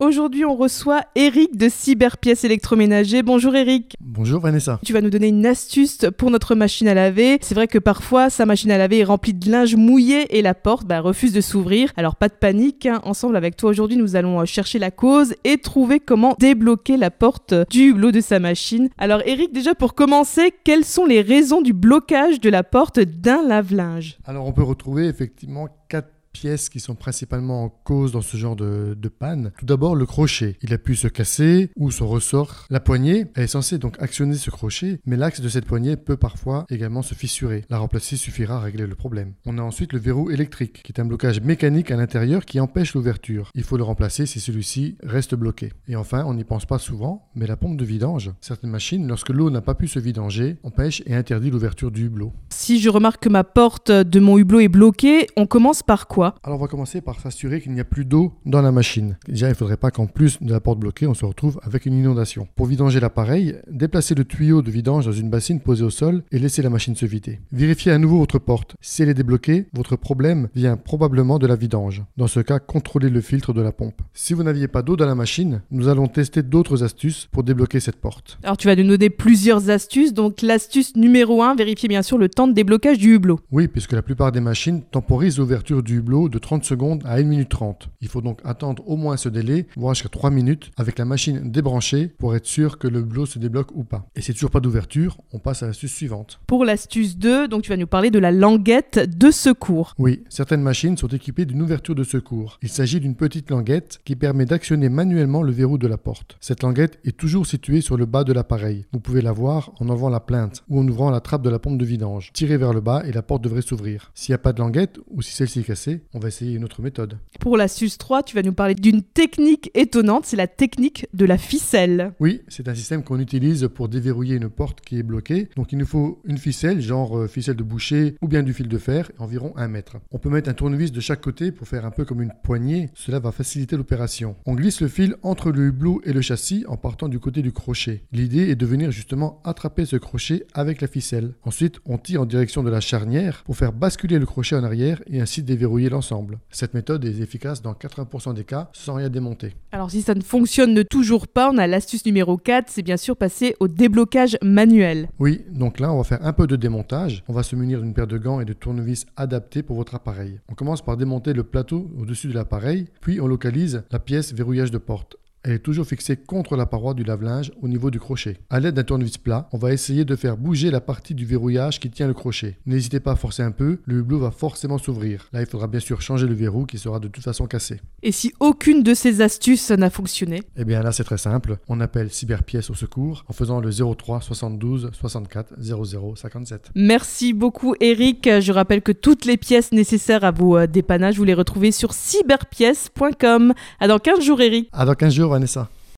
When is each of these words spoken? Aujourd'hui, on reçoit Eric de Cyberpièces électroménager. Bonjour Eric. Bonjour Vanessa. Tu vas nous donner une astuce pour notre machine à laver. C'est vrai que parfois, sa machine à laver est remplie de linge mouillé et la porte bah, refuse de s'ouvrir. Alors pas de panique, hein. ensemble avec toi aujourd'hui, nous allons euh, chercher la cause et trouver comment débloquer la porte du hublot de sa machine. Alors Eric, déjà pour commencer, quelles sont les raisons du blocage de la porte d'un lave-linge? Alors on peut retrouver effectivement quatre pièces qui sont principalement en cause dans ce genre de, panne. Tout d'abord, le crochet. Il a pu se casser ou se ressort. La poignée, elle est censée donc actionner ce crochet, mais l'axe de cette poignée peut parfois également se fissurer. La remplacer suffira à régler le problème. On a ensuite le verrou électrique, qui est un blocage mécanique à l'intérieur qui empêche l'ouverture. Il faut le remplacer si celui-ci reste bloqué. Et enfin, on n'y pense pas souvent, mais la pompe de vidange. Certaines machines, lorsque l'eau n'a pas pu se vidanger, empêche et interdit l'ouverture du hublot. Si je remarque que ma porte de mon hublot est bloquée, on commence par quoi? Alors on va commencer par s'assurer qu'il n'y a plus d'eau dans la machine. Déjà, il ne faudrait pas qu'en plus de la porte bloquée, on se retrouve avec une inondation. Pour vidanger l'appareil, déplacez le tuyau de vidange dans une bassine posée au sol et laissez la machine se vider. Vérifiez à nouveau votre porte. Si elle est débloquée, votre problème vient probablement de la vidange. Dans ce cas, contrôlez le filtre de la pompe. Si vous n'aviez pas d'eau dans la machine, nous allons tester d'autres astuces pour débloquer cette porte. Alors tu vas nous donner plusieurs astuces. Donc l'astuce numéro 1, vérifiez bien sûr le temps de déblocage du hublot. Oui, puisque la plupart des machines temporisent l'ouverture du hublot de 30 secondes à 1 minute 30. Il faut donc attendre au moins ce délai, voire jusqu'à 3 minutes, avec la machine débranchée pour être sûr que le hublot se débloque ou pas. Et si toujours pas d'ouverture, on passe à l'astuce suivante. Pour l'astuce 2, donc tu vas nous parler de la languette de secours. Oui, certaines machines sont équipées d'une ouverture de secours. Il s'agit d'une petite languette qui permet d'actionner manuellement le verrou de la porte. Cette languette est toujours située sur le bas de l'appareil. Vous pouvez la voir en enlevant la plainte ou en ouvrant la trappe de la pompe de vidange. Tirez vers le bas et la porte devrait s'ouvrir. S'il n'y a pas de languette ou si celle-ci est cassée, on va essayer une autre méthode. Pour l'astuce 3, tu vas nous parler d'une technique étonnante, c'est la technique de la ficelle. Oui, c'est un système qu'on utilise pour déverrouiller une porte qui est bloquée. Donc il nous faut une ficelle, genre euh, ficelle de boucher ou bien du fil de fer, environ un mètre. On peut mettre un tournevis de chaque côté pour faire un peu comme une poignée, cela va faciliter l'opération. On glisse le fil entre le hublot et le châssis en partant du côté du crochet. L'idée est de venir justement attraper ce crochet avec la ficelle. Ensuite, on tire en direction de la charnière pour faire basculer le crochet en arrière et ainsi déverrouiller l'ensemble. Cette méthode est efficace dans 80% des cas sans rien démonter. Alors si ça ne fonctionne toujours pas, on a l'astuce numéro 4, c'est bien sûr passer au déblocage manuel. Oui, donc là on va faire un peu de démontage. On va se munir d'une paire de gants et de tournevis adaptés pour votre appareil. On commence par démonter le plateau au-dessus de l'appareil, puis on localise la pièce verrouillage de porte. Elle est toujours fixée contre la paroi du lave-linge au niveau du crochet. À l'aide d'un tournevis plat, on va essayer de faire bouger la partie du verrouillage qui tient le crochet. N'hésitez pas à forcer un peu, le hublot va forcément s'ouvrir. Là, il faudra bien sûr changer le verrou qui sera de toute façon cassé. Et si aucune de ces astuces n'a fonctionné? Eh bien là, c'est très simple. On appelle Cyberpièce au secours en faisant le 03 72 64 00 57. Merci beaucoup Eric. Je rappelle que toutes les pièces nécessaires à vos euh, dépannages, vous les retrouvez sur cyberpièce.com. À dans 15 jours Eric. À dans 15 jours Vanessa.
Aujourd'hui, 0.00 0.44
on 0.44 0.54
reçoit 0.54 1.02
Eric 1.16 1.56
de 1.56 1.68
Cyberpièces 1.68 2.44
électroménager. 2.44 3.24
Bonjour 3.24 3.56
Eric. 3.56 3.96
Bonjour 4.00 4.40
Vanessa. 4.40 4.78
Tu 4.84 4.92
vas 4.92 5.00
nous 5.00 5.10
donner 5.10 5.26
une 5.26 5.44
astuce 5.44 6.06
pour 6.16 6.30
notre 6.30 6.54
machine 6.54 6.86
à 6.86 6.94
laver. 6.94 7.38
C'est 7.40 7.56
vrai 7.56 7.66
que 7.66 7.80
parfois, 7.80 8.30
sa 8.30 8.46
machine 8.46 8.70
à 8.70 8.78
laver 8.78 9.00
est 9.00 9.04
remplie 9.04 9.34
de 9.34 9.50
linge 9.50 9.74
mouillé 9.74 10.38
et 10.38 10.40
la 10.40 10.54
porte 10.54 10.86
bah, 10.86 11.00
refuse 11.00 11.32
de 11.32 11.40
s'ouvrir. 11.40 11.92
Alors 11.96 12.14
pas 12.14 12.28
de 12.28 12.34
panique, 12.34 12.86
hein. 12.86 13.00
ensemble 13.02 13.34
avec 13.34 13.56
toi 13.56 13.70
aujourd'hui, 13.70 13.96
nous 13.96 14.14
allons 14.14 14.40
euh, 14.40 14.44
chercher 14.44 14.78
la 14.78 14.92
cause 14.92 15.34
et 15.42 15.58
trouver 15.58 15.98
comment 15.98 16.36
débloquer 16.38 16.96
la 16.96 17.10
porte 17.10 17.52
du 17.68 17.88
hublot 17.88 18.12
de 18.12 18.20
sa 18.20 18.38
machine. 18.38 18.90
Alors 18.98 19.22
Eric, 19.26 19.52
déjà 19.52 19.74
pour 19.74 19.96
commencer, 19.96 20.54
quelles 20.62 20.84
sont 20.84 21.06
les 21.06 21.22
raisons 21.22 21.60
du 21.60 21.72
blocage 21.72 22.38
de 22.38 22.50
la 22.50 22.62
porte 22.62 23.00
d'un 23.00 23.42
lave-linge? 23.42 24.16
Alors 24.24 24.46
on 24.46 24.52
peut 24.52 24.62
retrouver 24.62 25.08
effectivement 25.08 25.66
quatre 25.88 26.17
pièces 26.38 26.68
qui 26.68 26.78
sont 26.78 26.94
principalement 26.94 27.64
en 27.64 27.68
cause 27.68 28.12
dans 28.12 28.20
ce 28.20 28.36
genre 28.36 28.54
de, 28.54 28.96
panne. 29.18 29.52
Tout 29.58 29.66
d'abord, 29.66 29.96
le 29.96 30.06
crochet. 30.06 30.56
Il 30.62 30.72
a 30.72 30.78
pu 30.78 30.94
se 30.94 31.08
casser 31.08 31.70
ou 31.76 31.90
se 31.90 32.02
ressort. 32.02 32.66
La 32.70 32.78
poignée, 32.78 33.26
elle 33.34 33.44
est 33.44 33.48
censée 33.48 33.78
donc 33.78 33.96
actionner 34.00 34.34
ce 34.34 34.50
crochet, 34.50 35.00
mais 35.06 35.16
l'axe 35.16 35.40
de 35.40 35.48
cette 35.48 35.64
poignée 35.64 35.96
peut 35.96 36.16
parfois 36.16 36.66
également 36.68 37.02
se 37.02 37.14
fissurer. 37.14 37.64
La 37.70 37.78
remplacer 37.78 38.16
suffira 38.16 38.56
à 38.56 38.60
régler 38.60 38.86
le 38.86 38.94
problème. 38.94 39.32
On 39.46 39.58
a 39.58 39.62
ensuite 39.62 39.92
le 39.92 39.98
verrou 39.98 40.30
électrique, 40.30 40.82
qui 40.82 40.92
est 40.92 41.00
un 41.00 41.06
blocage 41.06 41.40
mécanique 41.40 41.90
à 41.90 41.96
l'intérieur 41.96 42.44
qui 42.44 42.60
empêche 42.60 42.94
l'ouverture. 42.94 43.50
Il 43.54 43.64
faut 43.64 43.76
le 43.76 43.84
remplacer 43.84 44.26
si 44.26 44.40
celui-ci 44.40 44.96
reste 45.02 45.34
bloqué. 45.34 45.72
Et 45.88 45.96
enfin, 45.96 46.24
on 46.26 46.34
n'y 46.34 46.44
pense 46.44 46.66
pas 46.66 46.78
souvent, 46.78 47.28
mais 47.34 47.46
la 47.46 47.56
pompe 47.56 47.76
de 47.76 47.84
vidange. 47.84 48.30
Certaines 48.40 48.70
machines, 48.70 49.08
lorsque 49.08 49.30
l'eau 49.30 49.50
n'a 49.50 49.62
pas 49.62 49.74
pu 49.74 49.88
se 49.88 49.98
vidanger, 49.98 50.58
empêche 50.62 51.02
et 51.06 51.14
interdit 51.14 51.50
l'ouverture 51.50 51.90
du 51.90 52.06
hublot. 52.06 52.32
Si 52.50 52.80
je 52.80 52.90
remarque 52.90 53.22
que 53.24 53.28
ma 53.28 53.44
porte 53.44 53.90
de 53.90 54.20
mon 54.20 54.38
hublot 54.38 54.60
est 54.60 54.68
bloquée, 54.68 55.26
on 55.36 55.46
commence 55.46 55.82
par 55.82 56.06
quoi? 56.06 56.27
Alors 56.42 56.58
on 56.58 56.62
va 56.62 56.68
commencer 56.68 57.00
par 57.00 57.20
s'assurer 57.20 57.60
qu'il 57.60 57.72
n'y 57.72 57.80
a 57.80 57.84
plus 57.84 58.04
d'eau 58.04 58.32
dans 58.46 58.62
la 58.62 58.72
machine. 58.72 59.16
Déjà, 59.26 59.46
il 59.46 59.50
ne 59.50 59.54
faudrait 59.54 59.76
pas 59.76 59.90
qu'en 59.90 60.06
plus 60.06 60.38
de 60.40 60.52
la 60.52 60.60
porte 60.60 60.78
bloquée, 60.78 61.06
on 61.06 61.14
se 61.14 61.24
retrouve 61.24 61.60
avec 61.62 61.86
une 61.86 61.94
inondation. 61.94 62.48
Pour 62.56 62.66
vidanger 62.66 63.00
l'appareil, 63.00 63.56
déplacez 63.70 64.14
le 64.14 64.24
tuyau 64.24 64.62
de 64.62 64.70
vidange 64.70 65.06
dans 65.06 65.12
une 65.12 65.30
bassine 65.30 65.60
posée 65.60 65.84
au 65.84 65.90
sol 65.90 66.22
et 66.30 66.38
laissez 66.38 66.62
la 66.62 66.70
machine 66.70 66.96
se 66.96 67.06
vider. 67.06 67.40
Vérifiez 67.52 67.92
à 67.92 67.98
nouveau 67.98 68.18
votre 68.18 68.38
porte. 68.38 68.76
Si 68.80 69.02
elle 69.02 69.08
est 69.08 69.14
débloquée, 69.14 69.66
votre 69.72 69.96
problème 69.96 70.48
vient 70.54 70.76
probablement 70.76 71.38
de 71.38 71.46
la 71.46 71.56
vidange. 71.56 72.02
Dans 72.16 72.26
ce 72.26 72.40
cas, 72.40 72.58
contrôlez 72.58 73.10
le 73.10 73.20
filtre 73.20 73.52
de 73.52 73.60
la 73.60 73.72
pompe. 73.72 74.00
Si 74.14 74.34
vous 74.34 74.42
n'aviez 74.42 74.68
pas 74.68 74.82
d'eau 74.82 74.96
dans 74.96 75.06
la 75.06 75.14
machine, 75.14 75.62
nous 75.70 75.88
allons 75.88 76.08
tester 76.08 76.42
d'autres 76.42 76.82
astuces 76.82 77.28
pour 77.30 77.42
débloquer 77.42 77.80
cette 77.80 77.96
porte. 77.96 78.38
Alors 78.42 78.56
tu 78.56 78.66
vas 78.66 78.76
nous 78.76 78.88
donner 78.88 79.10
plusieurs 79.10 79.70
astuces. 79.70 80.12
Donc 80.12 80.42
l'astuce 80.42 80.96
numéro 80.96 81.42
1, 81.42 81.54
vérifiez 81.54 81.88
bien 81.88 82.02
sûr 82.02 82.18
le 82.18 82.28
temps 82.28 82.48
de 82.48 82.52
déblocage 82.52 82.98
du 82.98 83.14
hublot. 83.14 83.40
Oui, 83.50 83.68
puisque 83.68 83.92
la 83.92 84.02
plupart 84.02 84.32
des 84.32 84.40
machines 84.40 84.82
temporisent 84.82 85.38
l'ouverture 85.38 85.82
du 85.82 85.98
hublot 85.98 86.07
de 86.08 86.38
30 86.38 86.64
secondes 86.64 87.02
à 87.04 87.14
1 87.14 87.24
minute 87.24 87.50
30. 87.50 87.90
Il 88.00 88.08
faut 88.08 88.22
donc 88.22 88.40
attendre 88.44 88.82
au 88.88 88.96
moins 88.96 89.18
ce 89.18 89.28
délai, 89.28 89.66
voire 89.76 89.94
jusqu'à 89.94 90.08
3 90.08 90.30
minutes, 90.30 90.70
avec 90.78 90.98
la 90.98 91.04
machine 91.04 91.50
débranchée 91.50 92.08
pour 92.08 92.34
être 92.34 92.46
sûr 92.46 92.78
que 92.78 92.88
le 92.88 93.00
hublot 93.00 93.26
se 93.26 93.38
débloque 93.38 93.72
ou 93.74 93.84
pas. 93.84 94.08
Et 94.16 94.22
si 94.22 94.32
toujours 94.32 94.50
pas 94.50 94.60
d'ouverture, 94.60 95.18
on 95.32 95.38
passe 95.38 95.62
à 95.62 95.66
l'astuce 95.66 95.92
suivante. 95.92 96.40
Pour 96.46 96.64
l'astuce 96.64 97.18
2, 97.18 97.46
donc 97.46 97.62
tu 97.62 97.68
vas 97.68 97.76
nous 97.76 97.86
parler 97.86 98.10
de 98.10 98.18
la 98.18 98.32
languette 98.32 98.98
de 99.18 99.30
secours. 99.30 99.94
Oui, 99.98 100.24
certaines 100.30 100.62
machines 100.62 100.96
sont 100.96 101.08
équipées 101.08 101.44
d'une 101.44 101.60
ouverture 101.60 101.94
de 101.94 102.04
secours. 102.04 102.58
Il 102.62 102.70
s'agit 102.70 103.00
d'une 103.00 103.14
petite 103.14 103.50
languette 103.50 104.00
qui 104.06 104.16
permet 104.16 104.46
d'actionner 104.46 104.88
manuellement 104.88 105.42
le 105.42 105.52
verrou 105.52 105.76
de 105.76 105.86
la 105.86 105.98
porte. 105.98 106.38
Cette 106.40 106.62
languette 106.62 106.98
est 107.04 107.18
toujours 107.18 107.46
située 107.46 107.82
sur 107.82 107.98
le 107.98 108.06
bas 108.06 108.24
de 108.24 108.32
l'appareil. 108.32 108.86
Vous 108.92 109.00
pouvez 109.00 109.20
la 109.20 109.32
voir 109.32 109.72
en 109.78 109.90
enlevant 109.90 110.08
la 110.08 110.20
plainte 110.20 110.64
ou 110.70 110.80
en 110.80 110.88
ouvrant 110.88 111.10
la 111.10 111.20
trappe 111.20 111.42
de 111.42 111.50
la 111.50 111.58
pompe 111.58 111.76
de 111.76 111.84
vidange. 111.84 112.30
Tirez 112.32 112.56
vers 112.56 112.72
le 112.72 112.80
bas 112.80 113.02
et 113.04 113.12
la 113.12 113.22
porte 113.22 113.42
devrait 113.42 113.60
s'ouvrir. 113.60 114.10
S'il 114.14 114.32
n'y 114.32 114.36
a 114.36 114.38
pas 114.38 114.54
de 114.54 114.60
languette 114.60 114.98
ou 115.08 115.20
si 115.20 115.32
celle-ci 115.32 115.60
est 115.60 115.64
cassée, 115.64 115.97
on 116.14 116.18
va 116.18 116.28
essayer 116.28 116.54
une 116.54 116.64
autre 116.64 116.82
méthode. 116.82 117.18
Pour 117.40 117.56
l'astuce 117.56 117.98
3, 117.98 118.22
tu 118.22 118.34
vas 118.34 118.42
nous 118.42 118.52
parler 118.52 118.74
d'une 118.74 119.02
technique 119.02 119.70
étonnante, 119.74 120.26
c'est 120.26 120.36
la 120.36 120.46
technique 120.46 121.06
de 121.14 121.24
la 121.24 121.38
ficelle. 121.38 122.12
Oui, 122.20 122.42
c'est 122.48 122.68
un 122.68 122.74
système 122.74 123.02
qu'on 123.02 123.18
utilise 123.18 123.68
pour 123.74 123.88
déverrouiller 123.88 124.36
une 124.36 124.48
porte 124.48 124.80
qui 124.80 124.98
est 124.98 125.02
bloquée. 125.02 125.48
Donc 125.56 125.72
il 125.72 125.78
nous 125.78 125.86
faut 125.86 126.20
une 126.24 126.38
ficelle, 126.38 126.80
genre 126.80 127.18
euh, 127.18 127.28
ficelle 127.28 127.56
de 127.56 127.62
boucher 127.62 128.16
ou 128.20 128.28
bien 128.28 128.42
du 128.42 128.52
fil 128.52 128.68
de 128.68 128.78
fer, 128.78 129.10
environ 129.18 129.52
un 129.56 129.68
mètre. 129.68 129.96
On 130.10 130.18
peut 130.18 130.30
mettre 130.30 130.48
un 130.48 130.54
tournevis 130.54 130.92
de 130.92 131.00
chaque 131.00 131.20
côté 131.20 131.52
pour 131.52 131.68
faire 131.68 131.84
un 131.84 131.90
peu 131.90 132.04
comme 132.04 132.22
une 132.22 132.32
poignée, 132.42 132.90
cela 132.94 133.18
va 133.18 133.32
faciliter 133.32 133.76
l'opération. 133.76 134.36
On 134.46 134.54
glisse 134.54 134.80
le 134.80 134.88
fil 134.88 135.16
entre 135.22 135.50
le 135.50 135.66
hublot 135.66 136.00
et 136.04 136.12
le 136.12 136.20
châssis 136.20 136.64
en 136.68 136.76
partant 136.76 137.08
du 137.08 137.18
côté 137.18 137.42
du 137.42 137.52
crochet. 137.52 138.02
L'idée 138.12 138.50
est 138.50 138.56
de 138.56 138.66
venir 138.66 138.90
justement 138.90 139.40
attraper 139.44 139.84
ce 139.84 139.96
crochet 139.96 140.46
avec 140.54 140.80
la 140.80 140.88
ficelle. 140.88 141.34
Ensuite, 141.44 141.80
on 141.84 141.98
tire 141.98 142.22
en 142.22 142.26
direction 142.26 142.62
de 142.62 142.70
la 142.70 142.80
charnière 142.80 143.42
pour 143.44 143.56
faire 143.56 143.72
basculer 143.72 144.18
le 144.18 144.26
crochet 144.26 144.56
en 144.56 144.64
arrière 144.64 145.02
et 145.06 145.20
ainsi 145.20 145.42
déverrouiller 145.42 145.87
l'ensemble. 145.88 146.38
Cette 146.50 146.74
méthode 146.74 147.04
est 147.04 147.20
efficace 147.20 147.62
dans 147.62 147.72
80% 147.72 148.34
des 148.34 148.44
cas 148.44 148.70
sans 148.72 148.94
rien 148.94 149.08
démonter. 149.08 149.54
Alors 149.72 149.90
si 149.90 150.02
ça 150.02 150.14
ne 150.14 150.22
fonctionne 150.22 150.84
toujours 150.84 151.28
pas, 151.28 151.50
on 151.50 151.58
a 151.58 151.66
l'astuce 151.66 152.06
numéro 152.06 152.36
4, 152.36 152.68
c'est 152.68 152.82
bien 152.82 152.96
sûr 152.96 153.16
passer 153.16 153.56
au 153.60 153.68
déblocage 153.68 154.36
manuel. 154.42 155.08
Oui, 155.18 155.42
donc 155.50 155.80
là 155.80 155.92
on 155.92 155.98
va 155.98 156.04
faire 156.04 156.24
un 156.24 156.32
peu 156.32 156.46
de 156.46 156.56
démontage. 156.56 157.22
On 157.28 157.32
va 157.32 157.42
se 157.42 157.56
munir 157.56 157.80
d'une 157.80 157.94
paire 157.94 158.06
de 158.06 158.18
gants 158.18 158.40
et 158.40 158.44
de 158.44 158.52
tournevis 158.52 159.06
adaptés 159.16 159.62
pour 159.62 159.76
votre 159.76 159.94
appareil. 159.94 160.40
On 160.48 160.54
commence 160.54 160.82
par 160.82 160.96
démonter 160.96 161.32
le 161.32 161.44
plateau 161.44 161.90
au-dessus 161.98 162.28
de 162.28 162.34
l'appareil, 162.34 162.86
puis 163.00 163.20
on 163.20 163.26
localise 163.26 163.82
la 163.90 163.98
pièce 163.98 164.32
verrouillage 164.32 164.70
de 164.70 164.78
porte. 164.78 165.16
Elle 165.48 165.54
est 165.54 165.60
toujours 165.60 165.86
fixée 165.86 166.14
contre 166.14 166.56
la 166.56 166.66
paroi 166.66 166.92
du 166.92 167.04
lave-linge 167.04 167.52
au 167.62 167.68
niveau 167.68 167.90
du 167.90 167.98
crochet. 167.98 168.36
À 168.50 168.60
l'aide 168.60 168.74
d'un 168.74 168.82
tournevis 168.82 169.16
plat, 169.16 169.48
on 169.50 169.56
va 169.56 169.72
essayer 169.72 170.04
de 170.04 170.14
faire 170.14 170.36
bouger 170.36 170.70
la 170.70 170.82
partie 170.82 171.14
du 171.14 171.24
verrouillage 171.24 171.80
qui 171.80 171.88
tient 171.88 172.06
le 172.06 172.12
crochet. 172.12 172.58
N'hésitez 172.66 173.00
pas 173.00 173.12
à 173.12 173.16
forcer 173.16 173.42
un 173.42 173.50
peu, 173.50 173.78
le 173.86 174.00
hublot 174.00 174.18
va 174.18 174.30
forcément 174.30 174.76
s'ouvrir. 174.76 175.26
Là, 175.32 175.40
il 175.40 175.46
faudra 175.46 175.66
bien 175.66 175.80
sûr 175.80 176.02
changer 176.02 176.26
le 176.26 176.34
verrou 176.34 176.66
qui 176.66 176.76
sera 176.76 177.00
de 177.00 177.08
toute 177.08 177.24
façon 177.24 177.46
cassé. 177.46 177.80
Et 178.02 178.12
si 178.12 178.34
aucune 178.40 178.82
de 178.82 178.92
ces 178.92 179.22
astuces 179.22 179.70
n'a 179.70 179.88
fonctionné? 179.88 180.42
Eh 180.58 180.66
bien 180.66 180.82
là, 180.82 180.92
c'est 180.92 181.04
très 181.04 181.16
simple. 181.16 181.56
On 181.66 181.80
appelle 181.80 182.10
Cyberpièce 182.10 182.68
au 182.68 182.74
secours 182.74 183.24
en 183.26 183.32
faisant 183.32 183.60
le 183.60 183.70
03 183.70 184.20
72 184.20 184.90
64 184.92 185.54
00 185.58 186.16
57. 186.16 186.72
Merci 186.74 187.32
beaucoup 187.32 187.74
Eric. 187.80 188.28
Je 188.40 188.52
rappelle 188.52 188.82
que 188.82 188.92
toutes 188.92 189.24
les 189.24 189.38
pièces 189.38 189.72
nécessaires 189.72 190.24
à 190.24 190.30
vos 190.30 190.58
euh, 190.58 190.66
dépannages, 190.66 191.16
vous 191.16 191.24
les 191.24 191.32
retrouvez 191.32 191.72
sur 191.72 191.94
cyberpièce.com. 191.94 193.54
À 193.80 193.88
dans 193.88 193.98
15 193.98 194.20
jours 194.20 194.42
Eric. 194.42 194.68
À 194.72 194.84
dans 194.84 194.94
15 194.94 195.14
jours 195.14 195.37
Vanessa. 195.38 195.77